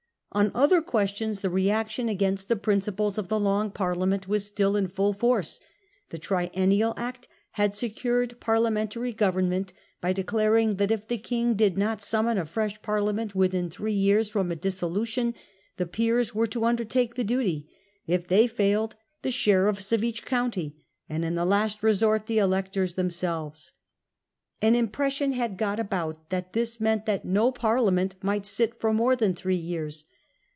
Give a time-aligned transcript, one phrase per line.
[0.33, 4.23] On other questions the reaction against the principles 124 England and Catholicism.
[4.23, 4.23] 1664.
[4.23, 5.59] of the Long Parliament was still in full force.
[6.09, 12.01] The Triennial Act had secured Parliamentary government by declaring that if the king did not
[12.01, 15.35] summon a fresh Parlia ment within three years from a dissolution,
[15.75, 17.67] the Peers were to undertake the duty;
[18.07, 20.77] if they failed, the sheriffs of each county,
[21.09, 23.73] and in the last resort the electors themselves.
[24.61, 29.17] An impression had got about that this meant that no Parliament might sit for more
[29.17, 30.05] than three years.